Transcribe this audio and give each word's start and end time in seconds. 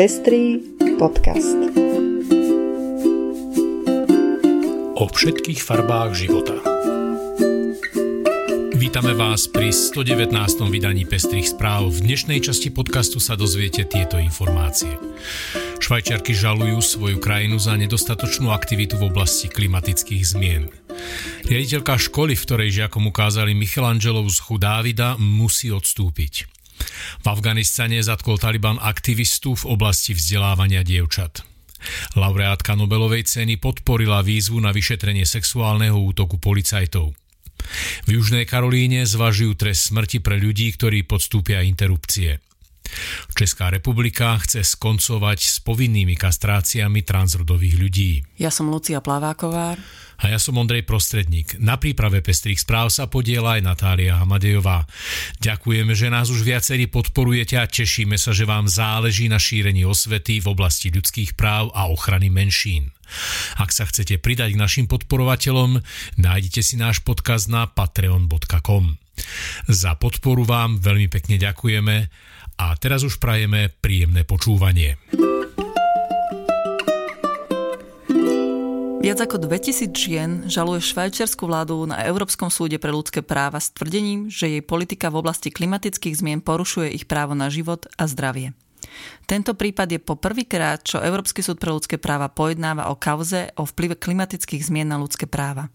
Pestrý 0.00 0.56
podcast. 0.96 1.60
O 4.96 5.04
všetkých 5.04 5.60
farbách 5.60 6.16
života. 6.16 6.56
Vítame 8.80 9.12
vás 9.12 9.44
pri 9.52 9.68
119. 9.68 10.32
vydaní 10.72 11.04
Pestrých 11.04 11.52
správ. 11.52 11.92
V 11.92 12.08
dnešnej 12.08 12.40
časti 12.40 12.72
podcastu 12.72 13.20
sa 13.20 13.36
dozviete 13.36 13.84
tieto 13.84 14.16
informácie. 14.16 14.96
Švajčiarky 15.84 16.32
žalujú 16.32 16.80
svoju 16.80 17.20
krajinu 17.20 17.60
za 17.60 17.76
nedostatočnú 17.76 18.48
aktivitu 18.56 18.96
v 18.96 19.12
oblasti 19.12 19.52
klimatických 19.52 20.24
zmien. 20.24 20.72
Riaditeľka 21.44 22.00
školy, 22.00 22.40
v 22.40 22.44
ktorej 22.48 22.72
žiakom 22.72 23.04
ukázali 23.04 23.52
Michelangelovu 23.52 24.32
z 24.32 24.48
Dávida, 24.56 25.20
musí 25.20 25.68
odstúpiť. 25.68 26.59
V 27.20 27.26
Afganistane 27.28 28.00
zatkol 28.00 28.40
Taliban 28.40 28.80
aktivistu 28.80 29.54
v 29.54 29.76
oblasti 29.76 30.16
vzdelávania 30.16 30.80
dievčat. 30.80 31.44
Laureátka 32.16 32.76
Nobelovej 32.76 33.24
ceny 33.24 33.56
podporila 33.56 34.20
výzvu 34.20 34.60
na 34.60 34.68
vyšetrenie 34.72 35.24
sexuálneho 35.24 35.96
útoku 35.96 36.36
policajtov. 36.36 37.16
V 38.04 38.08
Južnej 38.08 38.48
Karolíne 38.48 39.04
zvažujú 39.04 39.52
trest 39.56 39.92
smrti 39.92 40.24
pre 40.24 40.40
ľudí, 40.40 40.72
ktorí 40.76 41.04
podstúpia 41.04 41.64
interrupcie. 41.64 42.40
Česká 43.40 43.72
republika 43.72 44.36
chce 44.44 44.60
skoncovať 44.60 45.40
s 45.40 45.64
povinnými 45.64 46.12
kastráciami 46.12 47.00
transrodových 47.00 47.76
ľudí. 47.80 48.12
Ja 48.36 48.52
som 48.52 48.68
Lucia 48.68 49.00
Plaváková. 49.00 49.80
A 50.20 50.28
ja 50.28 50.36
som 50.36 50.60
Ondrej 50.60 50.84
Prostredník. 50.84 51.56
Na 51.56 51.80
príprave 51.80 52.20
pestrých 52.20 52.60
správ 52.60 52.92
sa 52.92 53.08
podiela 53.08 53.56
aj 53.56 53.64
Natália 53.64 54.20
Hamadejová. 54.20 54.84
Ďakujeme, 55.40 55.96
že 55.96 56.12
nás 56.12 56.28
už 56.28 56.44
viacerí 56.44 56.92
podporujete 56.92 57.56
a 57.56 57.64
tešíme 57.64 58.20
sa, 58.20 58.36
že 58.36 58.44
vám 58.44 58.68
záleží 58.68 59.32
na 59.32 59.40
šírení 59.40 59.88
osvety 59.88 60.44
v 60.44 60.52
oblasti 60.52 60.92
ľudských 60.92 61.32
práv 61.40 61.72
a 61.72 61.88
ochrany 61.88 62.28
menšín. 62.28 62.92
Ak 63.56 63.72
sa 63.72 63.88
chcete 63.88 64.20
pridať 64.20 64.52
k 64.52 64.60
našim 64.60 64.86
podporovateľom, 64.92 65.80
nájdete 66.20 66.60
si 66.60 66.76
náš 66.76 67.00
podcast 67.00 67.48
na 67.48 67.64
patreon.com. 67.64 69.00
Za 69.72 69.96
podporu 69.96 70.44
vám 70.44 70.84
veľmi 70.84 71.08
pekne 71.08 71.40
ďakujeme 71.40 72.28
a 72.60 72.76
teraz 72.76 73.00
už 73.00 73.16
prajeme 73.16 73.72
príjemné 73.80 74.28
počúvanie. 74.28 75.00
Viac 79.00 79.16
ako 79.24 79.48
2000 79.48 79.96
žien 79.96 80.30
žaluje 80.44 80.84
švajčiarsku 80.84 81.48
vládu 81.48 81.88
na 81.88 82.04
Európskom 82.04 82.52
súde 82.52 82.76
pre 82.76 82.92
ľudské 82.92 83.24
práva 83.24 83.56
s 83.56 83.72
tvrdením, 83.72 84.28
že 84.28 84.52
jej 84.52 84.60
politika 84.60 85.08
v 85.08 85.24
oblasti 85.24 85.48
klimatických 85.48 86.20
zmien 86.20 86.44
porušuje 86.44 86.92
ich 86.92 87.08
právo 87.08 87.32
na 87.32 87.48
život 87.48 87.88
a 87.96 88.04
zdravie. 88.04 88.52
Tento 89.24 89.56
prípad 89.56 89.96
je 89.96 90.00
po 90.04 90.20
prvýkrát, 90.20 90.84
čo 90.84 91.00
Európsky 91.00 91.40
súd 91.40 91.56
pre 91.56 91.72
ľudské 91.72 91.96
práva 91.96 92.28
pojednáva 92.28 92.92
o 92.92 92.94
kauze 93.00 93.48
o 93.56 93.64
vplyve 93.64 93.96
klimatických 93.96 94.68
zmien 94.68 94.92
na 94.92 95.00
ľudské 95.00 95.24
práva. 95.24 95.72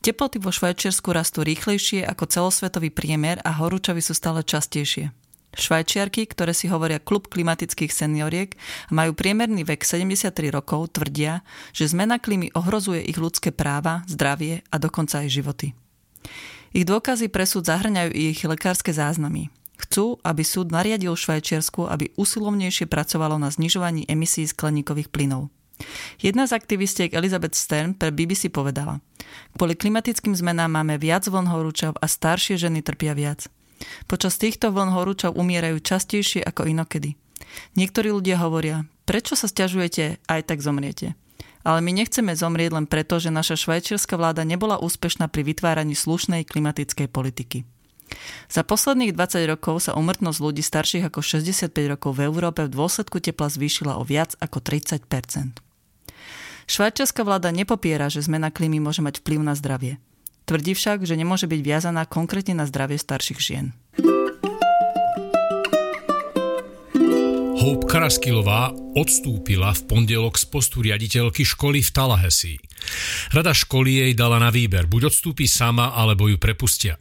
Teploty 0.00 0.40
vo 0.40 0.48
Švajčiarsku 0.48 1.12
rastú 1.12 1.44
rýchlejšie 1.44 2.00
ako 2.08 2.32
celosvetový 2.32 2.88
priemer 2.88 3.44
a 3.44 3.60
horúčavy 3.60 4.00
sú 4.00 4.16
stále 4.16 4.40
častejšie. 4.40 5.27
Švajčiarky, 5.56 6.28
ktoré 6.28 6.52
si 6.52 6.68
hovoria 6.68 7.00
klub 7.00 7.32
klimatických 7.32 7.88
senioriek 7.88 8.52
a 8.88 8.92
majú 8.92 9.16
priemerný 9.16 9.64
vek 9.64 9.80
73 9.80 10.52
rokov, 10.52 10.92
tvrdia, 10.92 11.40
že 11.72 11.88
zmena 11.88 12.20
klímy 12.20 12.52
ohrozuje 12.52 13.00
ich 13.00 13.16
ľudské 13.16 13.48
práva, 13.48 14.04
zdravie 14.04 14.60
a 14.68 14.76
dokonca 14.76 15.24
aj 15.24 15.28
životy. 15.32 15.72
Ich 16.76 16.84
dôkazy 16.84 17.32
pre 17.32 17.48
súd 17.48 17.64
zahrňajú 17.64 18.12
i 18.12 18.36
ich 18.36 18.44
lekárske 18.44 18.92
záznamy. 18.92 19.48
Chcú, 19.78 20.20
aby 20.26 20.42
súd 20.44 20.74
nariadil 20.74 21.14
Švajčiarsku, 21.14 21.86
aby 21.88 22.12
usilovnejšie 22.18 22.90
pracovalo 22.90 23.40
na 23.40 23.48
znižovaní 23.48 24.04
emisí 24.10 24.44
skleníkových 24.44 25.08
plynov. 25.08 25.48
Jedna 26.18 26.50
z 26.50 26.58
aktivistiek 26.58 27.14
Elizabeth 27.14 27.54
Stern 27.54 27.94
pre 27.94 28.10
BBC 28.10 28.50
povedala 28.50 28.98
Kvôli 29.54 29.78
klimatickým 29.78 30.34
zmenám 30.34 30.74
máme 30.74 30.98
viac 30.98 31.30
vln 31.30 31.46
horúčav 31.46 31.94
a 32.02 32.06
staršie 32.10 32.58
ženy 32.58 32.82
trpia 32.82 33.14
viac. 33.14 33.46
Počas 34.10 34.40
týchto 34.40 34.70
vln 34.74 34.94
horúčav 34.94 35.34
umierajú 35.34 35.78
častejšie 35.82 36.42
ako 36.42 36.66
inokedy. 36.66 37.14
Niektorí 37.78 38.10
ľudia 38.12 38.40
hovoria, 38.42 38.84
prečo 39.08 39.38
sa 39.38 39.46
stiažujete, 39.46 40.20
aj 40.26 40.40
tak 40.46 40.60
zomriete. 40.60 41.14
Ale 41.66 41.82
my 41.84 41.90
nechceme 41.92 42.32
zomrieť 42.32 42.70
len 42.74 42.86
preto, 42.86 43.18
že 43.18 43.34
naša 43.34 43.58
švajčiarska 43.58 44.14
vláda 44.16 44.46
nebola 44.46 44.78
úspešná 44.78 45.28
pri 45.28 45.42
vytváraní 45.42 45.92
slušnej 45.92 46.46
klimatickej 46.46 47.08
politiky. 47.10 47.68
Za 48.48 48.64
posledných 48.64 49.12
20 49.12 49.52
rokov 49.52 49.84
sa 49.84 49.92
umrtnosť 49.92 50.38
ľudí 50.40 50.64
starších 50.64 51.12
ako 51.12 51.20
65 51.20 51.68
rokov 51.92 52.16
v 52.16 52.24
Európe 52.24 52.64
v 52.64 52.72
dôsledku 52.72 53.20
tepla 53.20 53.52
zvýšila 53.52 54.00
o 54.00 54.02
viac 54.04 54.32
ako 54.40 54.64
30 54.64 55.04
Švajčiarska 56.68 57.24
vláda 57.24 57.48
nepopiera, 57.52 58.12
že 58.12 58.24
zmena 58.24 58.52
klímy 58.52 58.80
môže 58.80 59.00
mať 59.00 59.24
vplyv 59.24 59.40
na 59.40 59.56
zdravie. 59.56 60.00
Tvrdí 60.48 60.72
však, 60.72 61.04
že 61.04 61.12
nemôže 61.12 61.44
byť 61.44 61.60
viazaná 61.60 62.08
konkrétne 62.08 62.56
na 62.56 62.64
zdravie 62.64 62.96
starších 62.96 63.36
žien. 63.36 63.76
Hope 67.60 67.84
Karaskilová 67.84 68.72
odstúpila 68.96 69.76
v 69.76 69.82
pondelok 69.84 70.40
z 70.40 70.48
postu 70.48 70.80
riaditeľky 70.80 71.44
školy 71.44 71.84
v 71.84 71.90
Tallahassee. 71.92 72.56
Rada 73.36 73.52
školy 73.52 74.08
jej 74.08 74.12
dala 74.16 74.40
na 74.40 74.48
výber, 74.48 74.88
buď 74.88 75.12
odstúpi 75.12 75.44
sama, 75.44 75.92
alebo 75.92 76.32
ju 76.32 76.40
prepustia. 76.40 76.96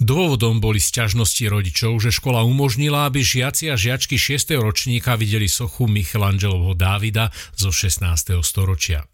Dôvodom 0.00 0.62
boli 0.62 0.78
sťažnosti 0.78 1.44
rodičov, 1.50 1.98
že 2.00 2.14
škola 2.14 2.46
umožnila, 2.46 3.10
aby 3.10 3.20
žiaci 3.20 3.68
a 3.68 3.74
žiačky 3.74 4.16
6. 4.16 4.56
ročníka 4.56 5.18
videli 5.18 5.50
sochu 5.50 5.90
Michelangelovho 5.90 6.72
Dávida 6.78 7.34
zo 7.58 7.74
16. 7.74 8.38
storočia. 8.40 9.04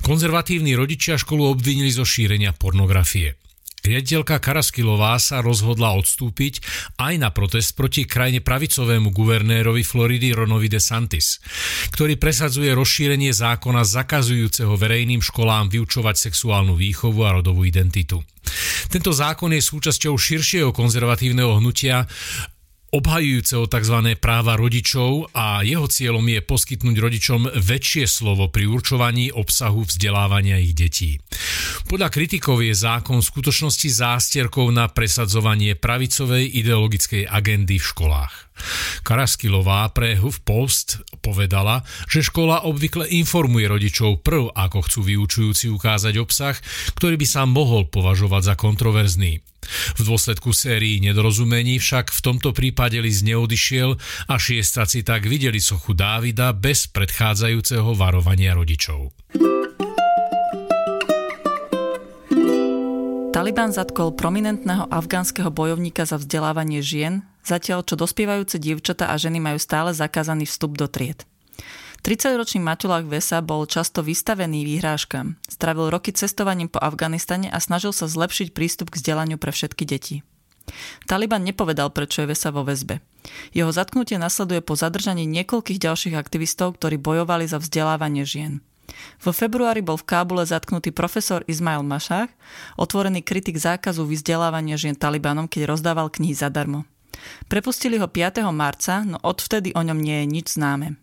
Konzervatívni 0.00 0.78
rodičia 0.78 1.18
školu 1.18 1.50
obvinili 1.50 1.90
zo 1.90 2.06
šírenia 2.06 2.54
pornografie. 2.54 3.36
Riaditeľka 3.80 4.36
Karaskilová 4.44 5.16
sa 5.16 5.40
rozhodla 5.40 5.96
odstúpiť 5.96 6.60
aj 7.00 7.14
na 7.16 7.32
protest 7.32 7.72
proti 7.72 8.04
krajine 8.04 8.44
pravicovému 8.44 9.08
guvernérovi 9.08 9.80
Floridy 9.80 10.36
Ronovi 10.36 10.68
DeSantis, 10.68 11.40
ktorý 11.96 12.20
presadzuje 12.20 12.76
rozšírenie 12.76 13.32
zákona 13.32 13.80
zakazujúceho 13.84 14.76
verejným 14.76 15.24
školám 15.24 15.72
vyučovať 15.72 16.28
sexuálnu 16.28 16.76
výchovu 16.76 17.24
a 17.24 17.40
rodovú 17.40 17.64
identitu. 17.64 18.20
Tento 18.90 19.14
zákon 19.14 19.52
je 19.54 19.62
súčasťou 19.62 20.16
širšieho 20.16 20.70
konzervatívneho 20.76 21.60
hnutia 21.60 22.04
obhajujúceho 22.90 23.70
tzv. 23.70 24.18
práva 24.18 24.58
rodičov 24.58 25.30
a 25.30 25.62
jeho 25.62 25.86
cieľom 25.86 26.26
je 26.26 26.40
poskytnúť 26.42 26.96
rodičom 26.98 27.40
väčšie 27.54 28.04
slovo 28.10 28.50
pri 28.50 28.66
určovaní 28.66 29.30
obsahu 29.30 29.86
vzdelávania 29.86 30.58
ich 30.58 30.74
detí. 30.74 31.22
Podľa 31.86 32.10
kritikov 32.10 32.62
je 32.62 32.74
zákon 32.74 33.22
v 33.22 33.30
skutočnosti 33.30 33.88
zástierkou 33.90 34.66
na 34.74 34.90
presadzovanie 34.90 35.78
pravicovej 35.78 36.50
ideologickej 36.62 37.30
agendy 37.30 37.78
v 37.78 37.86
školách. 37.86 38.34
Karaskilová 39.06 39.88
pre 39.96 40.20
HuffPost 40.20 41.00
povedala, 41.24 41.80
že 42.10 42.26
škola 42.26 42.68
obvykle 42.68 43.08
informuje 43.08 43.66
rodičov 43.70 44.20
prv, 44.20 44.52
ako 44.52 44.84
chcú 44.84 45.00
vyučujúci 45.14 45.72
ukázať 45.72 46.14
obsah, 46.20 46.56
ktorý 46.98 47.16
by 47.16 47.26
sa 47.26 47.48
mohol 47.48 47.88
považovať 47.88 48.42
za 48.52 48.54
kontroverzný. 48.60 49.40
V 49.98 50.00
dôsledku 50.06 50.50
sérií 50.54 50.98
nedorozumení 51.02 51.78
však 51.78 52.10
v 52.12 52.20
tomto 52.20 52.50
prípade 52.50 52.98
list 52.98 53.22
neodišiel 53.26 53.96
a 54.28 54.34
šiestaci 54.36 55.02
tak 55.06 55.26
videli 55.26 55.58
sochu 55.58 55.92
Dávida 55.96 56.52
bez 56.56 56.90
predchádzajúceho 56.90 57.94
varovania 57.94 58.54
rodičov. 58.54 59.12
Taliban 63.30 63.72
zatkol 63.72 64.12
prominentného 64.12 64.90
afgánskeho 64.92 65.48
bojovníka 65.48 66.04
za 66.04 66.20
vzdelávanie 66.20 66.84
žien, 66.84 67.24
zatiaľ 67.40 67.86
čo 67.88 67.96
dospievajúce 67.96 68.60
dievčata 68.60 69.08
a 69.08 69.16
ženy 69.16 69.40
majú 69.40 69.56
stále 69.56 69.96
zakázaný 69.96 70.44
vstup 70.44 70.76
do 70.76 70.90
tried. 70.90 71.24
30-ročný 72.00 72.64
Matulák 72.64 73.04
Vesa 73.04 73.44
bol 73.44 73.68
často 73.68 74.00
vystavený 74.00 74.64
výhrážkam. 74.64 75.36
Stravil 75.44 75.92
roky 75.92 76.16
cestovaním 76.16 76.72
po 76.72 76.80
Afganistane 76.80 77.52
a 77.52 77.60
snažil 77.60 77.92
sa 77.92 78.08
zlepšiť 78.08 78.56
prístup 78.56 78.88
k 78.88 78.96
vzdelaniu 78.96 79.36
pre 79.36 79.52
všetky 79.52 79.84
deti. 79.84 80.24
Taliban 81.04 81.44
nepovedal, 81.44 81.92
prečo 81.92 82.24
je 82.24 82.32
Vesa 82.32 82.48
vo 82.48 82.64
väzbe. 82.64 83.04
Jeho 83.52 83.68
zatknutie 83.68 84.16
nasleduje 84.16 84.64
po 84.64 84.80
zadržaní 84.80 85.28
niekoľkých 85.28 85.76
ďalších 85.76 86.16
aktivistov, 86.16 86.80
ktorí 86.80 86.96
bojovali 86.96 87.44
za 87.44 87.60
vzdelávanie 87.60 88.24
žien. 88.24 88.64
Vo 89.20 89.30
februári 89.30 89.84
bol 89.84 90.00
v 90.00 90.08
Kábule 90.08 90.42
zatknutý 90.48 90.90
profesor 90.90 91.44
Ismail 91.46 91.84
Mašach, 91.84 92.32
otvorený 92.80 93.20
kritik 93.22 93.60
zákazu 93.60 94.08
vzdelávania 94.08 94.80
žien 94.80 94.96
Talibanom, 94.96 95.46
keď 95.46 95.68
rozdával 95.68 96.08
knihy 96.10 96.32
zadarmo. 96.32 96.88
Prepustili 97.46 98.00
ho 98.00 98.08
5. 98.08 98.40
marca, 98.50 99.04
no 99.04 99.20
odvtedy 99.20 99.76
o 99.76 99.84
ňom 99.84 100.00
nie 100.00 100.24
je 100.24 100.26
nič 100.26 100.46
známe. 100.56 100.96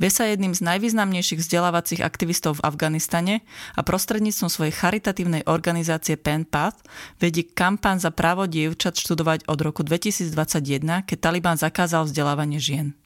Vesa 0.00 0.24
je 0.24 0.34
jedným 0.34 0.56
z 0.56 0.64
najvýznamnejších 0.64 1.40
vzdelávacích 1.44 2.00
aktivistov 2.00 2.58
v 2.58 2.64
Afganistane 2.64 3.34
a 3.76 3.84
prostredníctvom 3.84 4.48
svojej 4.48 4.74
charitatívnej 4.74 5.44
organizácie 5.44 6.16
Pen 6.16 6.48
Path 6.48 6.80
vedie 7.20 7.44
kampán 7.44 8.00
za 8.00 8.08
právo 8.08 8.48
dievčat 8.48 8.96
študovať 8.96 9.44
od 9.46 9.58
roku 9.60 9.84
2021, 9.84 11.04
keď 11.04 11.18
Taliban 11.20 11.60
zakázal 11.60 12.08
vzdelávanie 12.08 12.58
žien. 12.58 12.96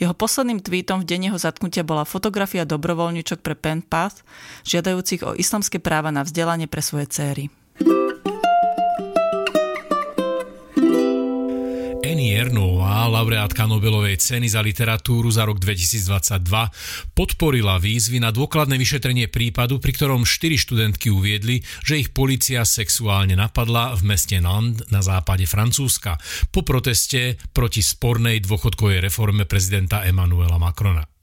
Jeho 0.00 0.16
posledným 0.16 0.64
tweetom 0.64 1.04
v 1.04 1.08
deň 1.08 1.20
jeho 1.30 1.38
zatknutia 1.38 1.84
bola 1.84 2.08
fotografia 2.08 2.64
dobrovoľníčok 2.64 3.44
pre 3.44 3.52
Pen 3.52 3.84
Path, 3.84 4.24
žiadajúcich 4.64 5.20
o 5.24 5.36
islamské 5.36 5.76
práva 5.76 6.08
na 6.08 6.24
vzdelanie 6.24 6.64
pre 6.64 6.80
svoje 6.80 7.12
céry. 7.12 7.52
Annie 12.40 12.56
Ernová, 12.56 13.04
laureátka 13.04 13.68
Nobelovej 13.68 14.16
ceny 14.16 14.48
za 14.48 14.64
literatúru 14.64 15.28
za 15.28 15.44
rok 15.44 15.60
2022, 15.60 16.40
podporila 17.12 17.76
výzvy 17.76 18.16
na 18.16 18.32
dôkladné 18.32 18.80
vyšetrenie 18.80 19.28
prípadu, 19.28 19.76
pri 19.76 19.92
ktorom 19.92 20.24
štyri 20.24 20.56
študentky 20.56 21.12
uviedli, 21.12 21.60
že 21.84 22.00
ich 22.00 22.16
policia 22.16 22.64
sexuálne 22.64 23.36
napadla 23.36 23.92
v 23.92 24.16
meste 24.16 24.40
Nantes 24.40 24.88
na 24.88 25.04
západe 25.04 25.44
Francúzska 25.44 26.16
po 26.48 26.64
proteste 26.64 27.36
proti 27.52 27.84
spornej 27.84 28.40
dôchodkovej 28.40 29.04
reforme 29.04 29.44
prezidenta 29.44 30.00
Emmanuela 30.08 30.56
Macrona. 30.56 31.19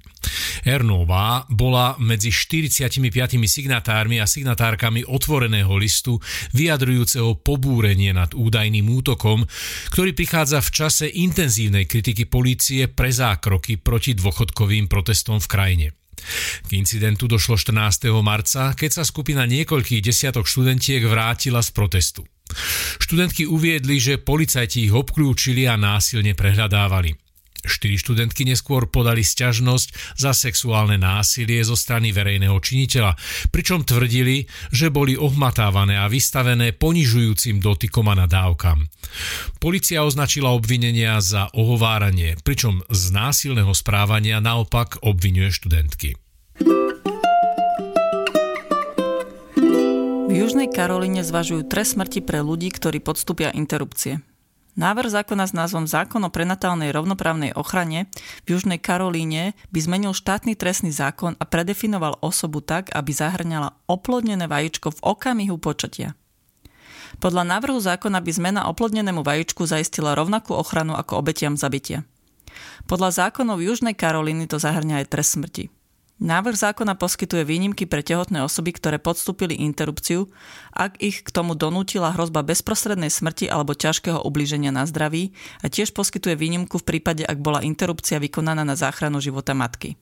Ernová 0.67 1.47
bola 1.47 1.95
medzi 1.99 2.29
45 2.29 2.99
signatármi 3.47 4.19
a 4.19 4.27
signatárkami 4.27 5.07
otvoreného 5.07 5.73
listu 5.79 6.19
vyjadrujúceho 6.53 7.39
pobúrenie 7.39 8.11
nad 8.11 8.35
údajným 8.35 8.87
útokom, 8.87 9.47
ktorý 9.93 10.11
prichádza 10.11 10.59
v 10.59 10.69
čase 10.73 11.05
intenzívnej 11.07 11.87
kritiky 11.87 12.27
polície 12.27 12.91
pre 12.91 13.13
zákroky 13.13 13.79
proti 13.79 14.13
dôchodkovým 14.17 14.91
protestom 14.91 15.39
v 15.39 15.47
krajine. 15.47 15.87
K 16.65 16.69
incidentu 16.75 17.29
došlo 17.29 17.55
14. 17.55 18.09
marca, 18.25 18.73
keď 18.73 19.01
sa 19.01 19.03
skupina 19.05 19.45
niekoľkých 19.45 20.01
desiatok 20.01 20.49
študentiek 20.49 21.05
vrátila 21.05 21.61
z 21.61 21.69
protestu. 21.71 22.21
Študentky 22.97 23.45
uviedli, 23.45 23.99
že 23.99 24.19
policajti 24.19 24.87
ich 24.87 24.93
obklúčili 24.95 25.67
a 25.67 25.75
násilne 25.75 26.33
prehľadávali. 26.33 27.26
Štyri 27.65 27.97
študentky 27.97 28.45
neskôr 28.45 28.85
podali 28.89 29.25
sťažnosť 29.25 30.19
za 30.19 30.31
sexuálne 30.35 31.01
násilie 31.01 31.63
zo 31.65 31.73
strany 31.73 32.13
verejného 32.13 32.57
činiteľa, 32.61 33.17
pričom 33.49 33.81
tvrdili, 33.87 34.45
že 34.69 34.93
boli 34.93 35.17
ohmatávané 35.17 35.97
a 35.97 36.05
vystavené 36.11 36.75
ponižujúcim 36.75 37.57
dotykom 37.57 38.05
a 38.13 38.27
nadávkam. 38.27 38.85
Polícia 39.57 40.05
označila 40.05 40.53
obvinenia 40.53 41.17
za 41.23 41.49
ohováranie, 41.55 42.37
pričom 42.45 42.85
z 42.91 43.03
násilného 43.09 43.73
správania 43.73 44.37
naopak 44.43 45.01
obvinuje 45.01 45.49
študentky. 45.49 46.19
V 50.27 50.31
Južnej 50.35 50.67
Karolíne 50.69 51.23
zvažujú 51.23 51.65
trest 51.71 51.95
smrti 51.95 52.19
pre 52.19 52.43
ľudí, 52.43 52.67
ktorí 52.69 52.99
podstúpia 52.99 53.55
interrupcie. 53.55 54.19
Návrh 54.77 55.09
zákona 55.09 55.49
s 55.49 55.57
názvom 55.57 55.89
Zákon 55.89 56.21
o 56.21 56.29
prenatálnej 56.29 56.93
rovnoprávnej 56.93 57.57
ochrane 57.57 58.05
v 58.45 58.53
Južnej 58.53 58.77
Karolíne 58.77 59.57
by 59.73 59.79
zmenil 59.81 60.13
štátny 60.13 60.53
trestný 60.53 60.93
zákon 60.93 61.33
a 61.41 61.43
predefinoval 61.49 62.21
osobu 62.21 62.61
tak, 62.61 62.93
aby 62.93 63.09
zahrňala 63.09 63.73
oplodnené 63.89 64.45
vajíčko 64.45 64.93
v 64.93 64.99
okamihu 65.01 65.57
počatia. 65.57 66.13
Podľa 67.17 67.57
návrhu 67.57 67.81
zákona 67.81 68.21
by 68.21 68.31
zmena 68.37 68.61
oplodnenému 68.69 69.25
vajíčku 69.25 69.65
zaistila 69.65 70.13
rovnakú 70.13 70.53
ochranu 70.53 70.93
ako 70.93 71.25
obetiam 71.25 71.57
zabitia. 71.57 72.05
Podľa 72.85 73.33
zákonov 73.33 73.65
Južnej 73.65 73.97
Karolíny 73.97 74.45
to 74.45 74.61
zahrňa 74.61 75.01
aj 75.01 75.09
trest 75.09 75.41
smrti. 75.41 75.73
Návrh 76.17 76.57
zákona 76.57 76.97
poskytuje 76.97 77.45
výnimky 77.45 77.85
pre 77.85 78.01
tehotné 78.01 78.41
osoby, 78.41 78.73
ktoré 78.73 78.97
podstúpili 78.97 79.53
interrupciu, 79.53 80.25
ak 80.73 80.97
ich 80.97 81.21
k 81.21 81.29
tomu 81.29 81.53
donútila 81.53 82.09
hrozba 82.09 82.41
bezprostrednej 82.41 83.13
smrti 83.13 83.45
alebo 83.45 83.77
ťažkého 83.77 84.25
ublíženia 84.25 84.73
na 84.73 84.89
zdraví 84.89 85.37
a 85.61 85.69
tiež 85.69 85.93
poskytuje 85.93 86.33
výnimku 86.33 86.81
v 86.81 86.87
prípade, 86.89 87.21
ak 87.21 87.37
bola 87.37 87.61
interrupcia 87.61 88.17
vykonaná 88.17 88.65
na 88.65 88.73
záchranu 88.73 89.21
života 89.21 89.53
matky. 89.53 89.93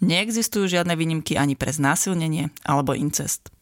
Neexistujú 0.00 0.72
žiadne 0.72 0.96
výnimky 0.96 1.36
ani 1.36 1.52
pre 1.52 1.68
znásilnenie 1.68 2.48
alebo 2.64 2.96
incest. 2.96 3.52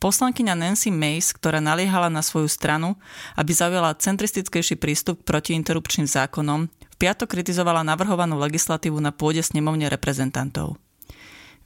Poslankyňa 0.00 0.56
Nancy 0.56 0.88
Mace, 0.88 1.36
ktorá 1.36 1.60
naliehala 1.60 2.08
na 2.08 2.24
svoju 2.24 2.48
stranu, 2.48 2.96
aby 3.36 3.52
zaujala 3.52 3.96
centristickejší 3.96 4.80
prístup 4.80 5.20
k 5.20 5.28
protiinterrupčným 5.28 6.08
zákonom, 6.08 6.68
v 6.68 6.96
piatok 6.96 7.36
kritizovala 7.36 7.84
navrhovanú 7.84 8.40
legislatívu 8.40 8.96
na 8.96 9.12
pôde 9.12 9.44
snemovne 9.44 9.88
reprezentantov. 9.92 10.80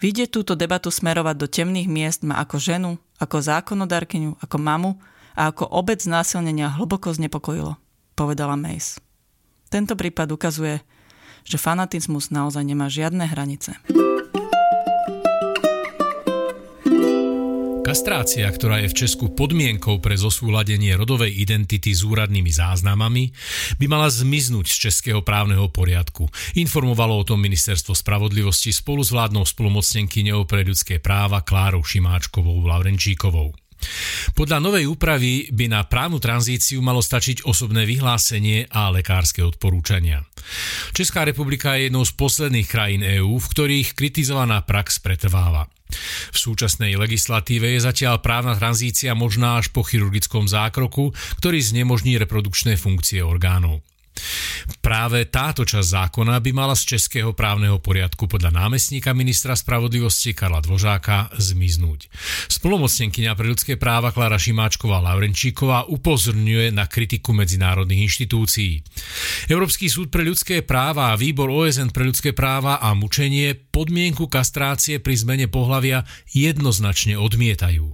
Vidieť 0.00 0.32
túto 0.32 0.56
debatu 0.56 0.88
smerovať 0.88 1.36
do 1.36 1.44
temných 1.44 1.84
miest 1.84 2.24
ma 2.24 2.40
ako 2.40 2.56
ženu, 2.56 2.90
ako 3.20 3.36
zákonodárkyňu, 3.44 4.40
ako 4.40 4.56
mamu 4.56 4.96
a 5.36 5.52
ako 5.52 5.68
obec 5.68 6.00
znásilnenia 6.00 6.72
hlboko 6.72 7.12
znepokojilo, 7.12 7.76
povedala 8.16 8.56
Mace. 8.56 8.96
Tento 9.68 9.92
prípad 9.94 10.32
ukazuje, 10.32 10.80
že 11.44 11.60
fanatizmus 11.60 12.32
naozaj 12.32 12.64
nemá 12.64 12.88
žiadne 12.88 13.28
hranice. 13.28 13.76
Kastrácia, 17.90 18.46
ktorá 18.46 18.78
je 18.86 18.86
v 18.86 18.98
Česku 19.02 19.34
podmienkou 19.34 19.98
pre 19.98 20.14
zosúladenie 20.14 20.94
rodovej 20.94 21.42
identity 21.42 21.90
s 21.90 22.06
úradnými 22.06 22.46
záznamami, 22.46 23.34
by 23.82 23.86
mala 23.90 24.06
zmiznúť 24.06 24.70
z 24.70 24.76
českého 24.86 25.26
právneho 25.26 25.66
poriadku. 25.74 26.30
Informovalo 26.54 27.18
o 27.18 27.26
tom 27.26 27.42
Ministerstvo 27.42 27.98
spravodlivosti 27.98 28.70
spolu 28.70 29.02
s 29.02 29.10
vládnou 29.10 29.42
spolumocnenkyňou 29.42 30.46
pre 30.46 30.62
ľudské 30.62 31.02
práva 31.02 31.42
Klárou 31.42 31.82
Šimáčkovou 31.82 32.62
Laurenčíkovou. 32.62 33.58
Podľa 34.36 34.58
novej 34.60 34.84
úpravy 34.88 35.48
by 35.50 35.66
na 35.72 35.80
právnu 35.84 36.20
tranzíciu 36.20 36.80
malo 36.84 37.00
stačiť 37.00 37.44
osobné 37.44 37.84
vyhlásenie 37.88 38.68
a 38.70 38.92
lekárske 38.92 39.40
odporúčania. 39.44 40.24
Česká 40.96 41.24
republika 41.24 41.76
je 41.76 41.88
jednou 41.88 42.04
z 42.04 42.12
posledných 42.16 42.68
krajín 42.68 43.02
EÚ, 43.04 43.40
v 43.40 43.50
ktorých 43.50 43.88
kritizovaná 43.96 44.64
prax 44.64 45.00
pretrváva. 45.02 45.68
V 46.30 46.38
súčasnej 46.38 46.94
legislatíve 46.94 47.74
je 47.74 47.80
zatiaľ 47.82 48.22
právna 48.22 48.54
tranzícia 48.54 49.10
možná 49.18 49.58
až 49.58 49.74
po 49.74 49.82
chirurgickom 49.82 50.46
zákroku, 50.46 51.10
ktorý 51.42 51.58
znemožní 51.58 52.14
reprodukčné 52.16 52.78
funkcie 52.78 53.26
orgánov. 53.26 53.82
Práve 54.80 55.28
táto 55.28 55.68
časť 55.68 55.84
zákona 55.84 56.40
by 56.40 56.50
mala 56.56 56.72
z 56.72 56.96
českého 56.96 57.36
právneho 57.36 57.76
poriadku 57.82 58.24
podľa 58.26 58.54
námestníka 58.54 59.12
ministra 59.12 59.52
spravodlivosti 59.52 60.32
Karla 60.32 60.64
Dvožáka 60.64 61.28
zmiznúť. 61.36 62.08
Spolomocnenkyňa 62.48 63.32
pre 63.36 63.46
ľudské 63.50 63.74
práva 63.76 64.10
Klara 64.10 64.40
Šimáčková 64.40 65.04
Laurenčíková 65.04 65.88
upozorňuje 65.90 66.72
na 66.72 66.88
kritiku 66.88 67.36
medzinárodných 67.36 68.08
inštitúcií. 68.08 68.80
Európsky 69.52 69.92
súd 69.92 70.08
pre 70.08 70.24
ľudské 70.24 70.64
práva 70.64 71.12
a 71.12 71.18
výbor 71.18 71.52
OSN 71.52 71.92
pre 71.92 72.08
ľudské 72.08 72.32
práva 72.32 72.80
a 72.80 72.96
mučenie 72.96 73.52
podmienku 73.54 74.26
kastrácie 74.26 74.98
pri 74.98 75.14
zmene 75.16 75.46
pohlavia 75.46 76.04
jednoznačne 76.32 77.20
odmietajú. 77.20 77.86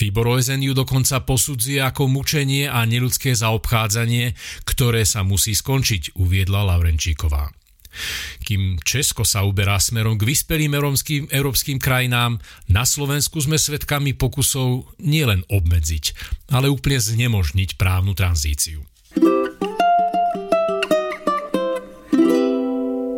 Výbor 0.00 0.38
OSN 0.38 0.64
ju 0.64 0.72
dokonca 0.72 1.22
posudzuje 1.22 1.78
ako 1.82 2.08
mučenie 2.08 2.66
a 2.68 2.82
neludské 2.88 3.36
zaobchádzanie, 3.36 4.34
ktoré 4.64 5.04
sa 5.04 5.22
musí 5.22 5.52
skončiť, 5.62 6.18
uviedla 6.18 6.66
Laurenčíková. 6.66 7.54
Kým 8.42 8.80
Česko 8.82 9.22
sa 9.22 9.44
uberá 9.44 9.76
smerom 9.76 10.16
k 10.16 10.24
vyspelým 10.26 10.72
európskym, 10.74 11.28
európskym 11.28 11.78
krajinám, 11.78 12.40
na 12.66 12.82
Slovensku 12.88 13.38
sme 13.38 13.60
svedkami 13.60 14.16
pokusov 14.16 14.96
nielen 14.98 15.44
obmedziť, 15.46 16.04
ale 16.50 16.72
úplne 16.72 16.98
znemožniť 16.98 17.76
právnu 17.76 18.16
tranzíciu. 18.16 18.82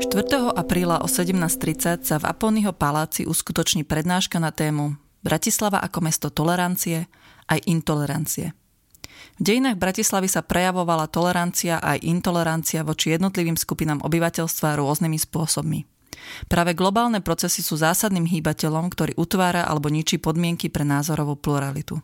4. 0.05 0.55
apríla 0.55 1.03
o 1.03 1.09
17.30 1.11 2.07
sa 2.07 2.17
v 2.23 2.25
Aponyho 2.27 2.71
paláci 2.71 3.27
uskutoční 3.27 3.83
prednáška 3.83 4.39
na 4.39 4.55
tému 4.55 4.95
Bratislava 5.25 5.83
ako 5.83 5.99
mesto 6.05 6.29
tolerancie 6.31 7.09
aj 7.49 7.59
intolerancie– 7.67 8.53
v 9.39 9.43
dejinách 9.43 9.81
Bratislavy 9.81 10.31
sa 10.31 10.47
prejavovala 10.47 11.11
tolerancia 11.11 11.83
aj 11.83 12.05
intolerancia 12.07 12.87
voči 12.87 13.17
jednotlivým 13.19 13.59
skupinám 13.59 14.05
obyvateľstva 14.05 14.79
rôznymi 14.79 15.19
spôsobmi. 15.19 15.81
Práve 16.49 16.73
globálne 16.73 17.21
procesy 17.21 17.61
sú 17.61 17.77
zásadným 17.77 18.25
hýbateľom, 18.25 18.89
ktorý 18.89 19.13
utvára 19.19 19.69
alebo 19.69 19.93
ničí 19.93 20.17
podmienky 20.17 20.73
pre 20.73 20.87
názorovú 20.87 21.37
pluralitu. 21.37 22.01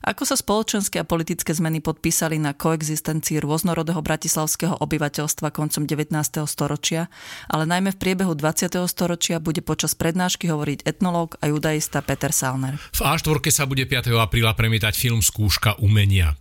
Ako 0.00 0.24
sa 0.24 0.36
spoločenské 0.38 1.00
a 1.00 1.08
politické 1.08 1.52
zmeny 1.52 1.84
podpísali 1.84 2.40
na 2.40 2.56
koexistencii 2.56 3.42
rôznorodého 3.44 4.00
bratislavského 4.00 4.80
obyvateľstva 4.80 5.52
koncom 5.52 5.84
19. 5.84 6.12
storočia, 6.48 7.12
ale 7.52 7.68
najmä 7.68 7.92
v 7.92 8.00
priebehu 8.00 8.32
20. 8.32 8.80
storočia 8.88 9.36
bude 9.42 9.60
počas 9.60 9.92
prednášky 9.92 10.48
hovoriť 10.48 10.88
etnológ 10.88 11.36
a 11.44 11.52
judaista 11.52 12.00
Peter 12.00 12.32
Salner. 12.32 12.80
V 12.96 13.00
A4 13.04 13.38
sa 13.52 13.68
bude 13.68 13.84
5. 13.84 14.08
apríla 14.16 14.56
premietať 14.56 14.96
film 14.96 15.20
Skúška 15.20 15.76
umenia. 15.84 16.36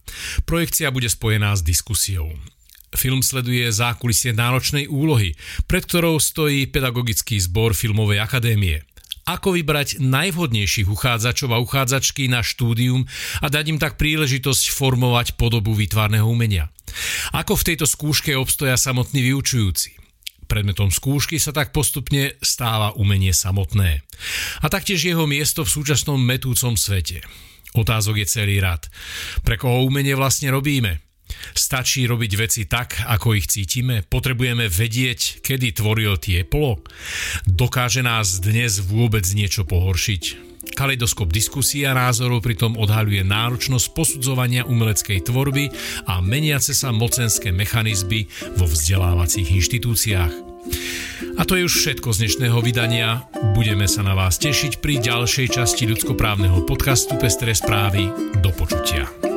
Projekcia 0.48 0.88
bude 0.90 1.12
spojená 1.12 1.52
s 1.56 1.62
diskusiou. 1.62 2.32
Film 2.90 3.22
sleduje 3.22 3.70
zákulisie 3.70 4.34
náročnej 4.34 4.90
úlohy, 4.90 5.38
pred 5.70 5.86
ktorou 5.86 6.18
stojí 6.18 6.66
pedagogický 6.74 7.38
zbor 7.38 7.78
Filmovej 7.78 8.18
akadémie 8.18 8.82
ako 9.30 9.54
vybrať 9.54 10.02
najvhodnejších 10.02 10.90
uchádzačov 10.90 11.54
a 11.54 11.62
uchádzačky 11.62 12.26
na 12.26 12.42
štúdium 12.42 13.06
a 13.44 13.48
dať 13.48 13.66
im 13.70 13.80
tak 13.82 14.02
príležitosť 14.02 14.74
formovať 14.74 15.38
podobu 15.38 15.78
výtvarného 15.78 16.26
umenia. 16.26 16.74
Ako 17.38 17.54
v 17.54 17.74
tejto 17.74 17.86
skúške 17.86 18.34
obstoja 18.34 18.74
samotní 18.74 19.22
vyučujúci. 19.22 20.02
predmetom 20.50 20.90
skúšky 20.90 21.38
sa 21.38 21.54
tak 21.54 21.70
postupne 21.70 22.34
stáva 22.42 22.98
umenie 22.98 23.30
samotné. 23.30 24.02
A 24.62 24.66
taktiež 24.66 25.06
jeho 25.06 25.30
miesto 25.30 25.62
v 25.62 25.74
súčasnom 25.78 26.18
metúcom 26.18 26.74
svete. 26.74 27.22
Otázok 27.78 28.26
je 28.26 28.26
celý 28.26 28.58
rad. 28.58 28.90
Pre 29.46 29.62
koho 29.62 29.86
umenie 29.86 30.18
vlastne 30.18 30.50
robíme? 30.50 31.09
Stačí 31.54 32.06
robiť 32.06 32.32
veci 32.38 32.62
tak, 32.66 33.06
ako 33.06 33.38
ich 33.38 33.50
cítime? 33.50 34.06
Potrebujeme 34.06 34.68
vedieť, 34.68 35.44
kedy 35.46 35.78
tvoril 35.78 36.18
tieplo? 36.18 36.82
Dokáže 37.46 38.06
nás 38.06 38.42
dnes 38.42 38.82
vôbec 38.82 39.26
niečo 39.34 39.66
pohoršiť? 39.66 40.50
Kaleidoskop 40.76 41.32
diskusí 41.32 41.84
a 41.84 41.96
názorov 41.96 42.46
pritom 42.46 42.78
odhaľuje 42.78 43.26
náročnosť 43.26 43.96
posudzovania 43.96 44.68
umeleckej 44.68 45.28
tvorby 45.28 45.72
a 46.08 46.24
meniace 46.24 46.76
sa 46.76 46.94
mocenské 46.94 47.50
mechanizmy 47.50 48.30
vo 48.56 48.68
vzdelávacích 48.68 49.50
inštitúciách. 49.60 50.34
A 51.40 51.48
to 51.48 51.56
je 51.56 51.64
už 51.68 51.74
všetko 51.74 52.12
z 52.12 52.28
dnešného 52.28 52.60
vydania. 52.60 53.24
Budeme 53.56 53.88
sa 53.88 54.04
na 54.04 54.12
vás 54.12 54.36
tešiť 54.44 54.84
pri 54.84 55.00
ďalšej 55.00 55.48
časti 55.56 55.88
ľudskoprávneho 55.88 56.68
podcastu 56.68 57.16
Pestré 57.16 57.56
správy. 57.56 58.12
Do 58.44 58.52
počutia. 58.52 59.29